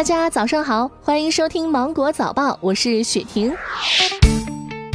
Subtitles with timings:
[0.00, 3.52] 大家早上好，欢迎收听芒果早报，我是雪婷。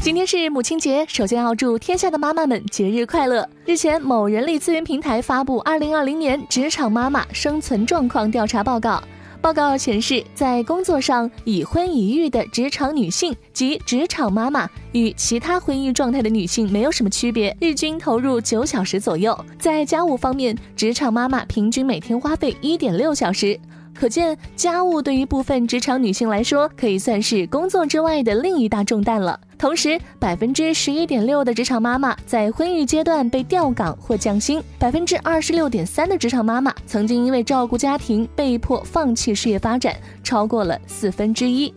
[0.02, 3.48] 今天是母亲节，首先要祝天下的妈妈们节日快乐。
[3.68, 8.94] 日前，某人力资源平台发布《二零二零年职场妈妈生存状况调查报告》。
[9.40, 19.40] 报告显示，在工作上已婚已育的职场女性及职场妈妈与其他婚姻状态的女性没有什么区别，日均投入九小时左右。
[19.60, 23.60] 在家务方面，职场妈妈平均每天花费一点六小时。
[23.98, 29.40] 可见，家务对于部分职场女性来说，可以算是工作之外的另一大重担了。
[29.58, 41.74] 同时，百分之十一点六的职场妈妈在婚育阶段被调岗或降薪，百分之二十六点三的职场妈妈曾经因为照顾家庭被迫放弃事业发展，超过了四分之一。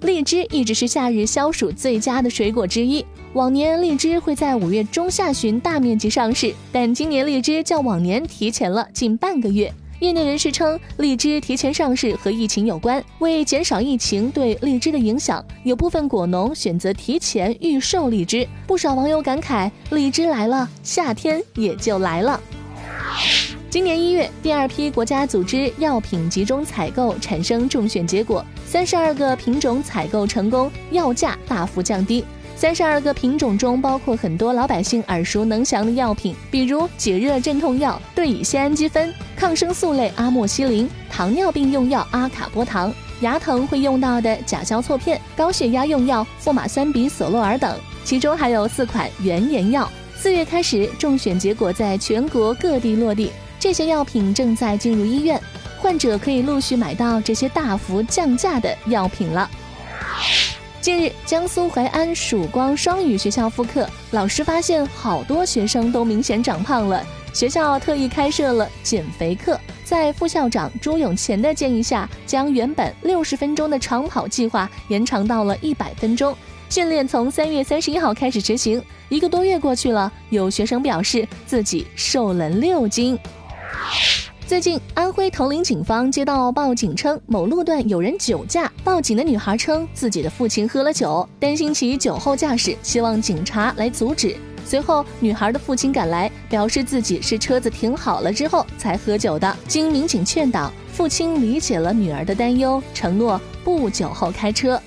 [0.00, 9.72] 荔枝一直是夏日消暑最佳的水果之一，往年荔枝会在五月中下旬大面积上市，但今年荔枝较往年提前了近半个月。
[10.00, 13.02] 业内人士称，荔枝提前上市和疫情有关。
[13.18, 18.46] 为减少疫情对荔枝的影响，有部分果农选择提前预售荔枝。
[18.66, 22.38] 不少网友感慨：“荔枝来了，夏天也就来了。”
[23.70, 32.22] 今年一月，第二批国家组织药品集中采购产生中选结果，三十二个品种采购成功，药价大幅降低。
[32.56, 42.90] 三十二个品种中包括很多老百姓耳熟能详的药品，比如解热镇痛药对乙酰氨基酚、抗生素类阿莫西林、糖尿病用药阿卡波糖、
[43.20, 49.86] 牙疼会用到的甲硝唑片、高血压用药富马酸比索洛尔等，其中还有四款原研药。
[50.14, 55.38] 四月开始，中选结果在全国各地落地，这些药品正在进入医院，
[55.76, 59.48] 患者可以陆续买到这些大幅降价的药品了。
[60.86, 76.32] 近日，江苏淮安曙光双语学校复课，老师发现好多学生都明显长胖了，学校特意开设了减肥课，在副校长朱永乾的建议下，将原本六十分钟的长跑计划延长到了一百分钟。
[76.68, 83.18] 训练从三月三十一号开始执行，一个多月过去了，有学生表示自己瘦了六斤。
[84.46, 88.70] 最近，安徽铜陵警方接到报警称某路段有人酒驾。
[88.84, 94.36] 报警的女孩称自己的父亲喝了酒，担心其酒后驾驶，希望警察来阻止。
[94.64, 99.56] 随后，女孩的父亲赶来，表示自己是车子停好了之后才喝酒的。
[99.66, 104.80] 经民警劝导，父亲理解了女儿的担忧，承诺不酒后开车。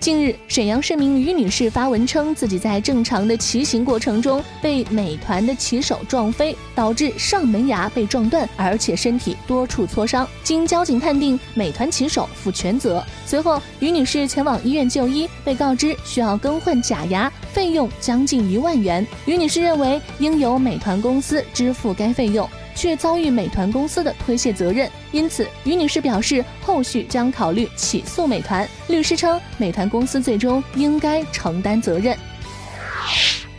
[0.00, 10.26] 近日，沈阳市民于女士发文称，自己在正常的骑行过程中被美团的骑手撞飞，导致上门牙被撞断，而且身体多处挫伤。
[10.44, 13.04] 经交警判定，美团骑手负全责。
[13.26, 19.04] 随后，于女士前往医院就医，被告知需要更换假牙，费用将近一万元。
[19.26, 22.48] 于女士认为应由美团公司支付该费用。
[22.78, 28.66] 却遭遇美团公司的推卸责任，因此于女士表示，后续将考虑起诉美团。
[28.86, 32.16] 律师称，美团公司最终应该承担责任。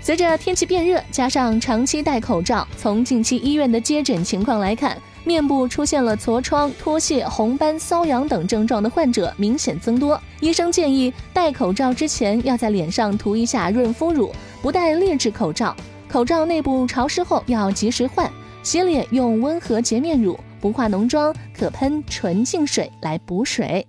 [0.02, 10.20] 随着天气变热，加上长期戴口罩，从近期医院的接诊情况来看，面部出现了痤疮、脱屑、红斑、瘙痒等症状的患者明显增多。
[10.40, 15.76] 医生建议戴口罩之前要在脸上涂一下润肤乳，不戴劣质口罩。
[16.08, 18.32] 口罩内部潮湿后要及时换。
[18.62, 23.86] 洗脸用温和洁面乳，不化浓妆，可喷纯净水来补水。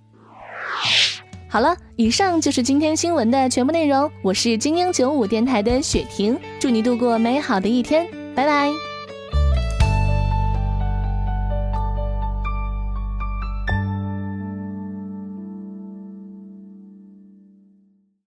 [1.47, 4.09] 好了，以上就是今天新闻的全部内容。
[4.23, 8.90] 我是精英九五电台的雪婷，祝你度过美好的一天，拜拜。